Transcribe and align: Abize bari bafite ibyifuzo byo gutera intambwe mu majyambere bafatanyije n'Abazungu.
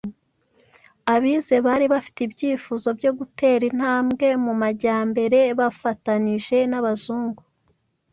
Abize 1.13 1.55
bari 1.65 1.85
bafite 1.93 2.19
ibyifuzo 2.27 2.87
byo 2.99 3.11
gutera 3.19 3.63
intambwe 3.71 4.27
mu 4.43 4.53
majyambere 4.61 5.39
bafatanyije 5.59 6.57
n'Abazungu. 6.71 7.41